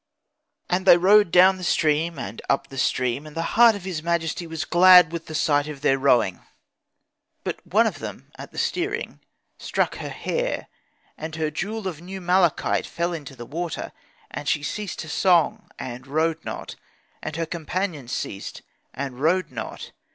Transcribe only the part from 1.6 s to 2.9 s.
stream and up the